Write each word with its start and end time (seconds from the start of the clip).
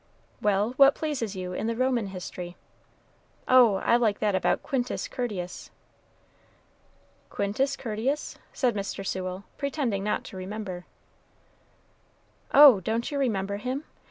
"Well, 0.41 0.71
what 0.77 0.95
pleases 0.95 1.35
you 1.35 1.53
in 1.53 1.67
the 1.67 1.75
Roman 1.75 2.07
history?" 2.07 2.57
"Oh, 3.47 3.75
I 3.75 3.97
like 3.97 4.17
that 4.17 4.33
about 4.33 4.63
Quintus 4.63 5.07
Curtius." 5.07 5.69
"Quintus 7.29 7.75
Curtius?" 7.77 8.35
said 8.51 8.73
Mr. 8.73 9.05
Sewell, 9.05 9.43
pretending 9.59 10.03
not 10.03 10.23
to 10.23 10.37
remember. 10.37 10.87
"Oh, 12.51 12.79
don't 12.79 13.11
you 13.11 13.19
remember 13.19 13.57
him? 13.57 13.83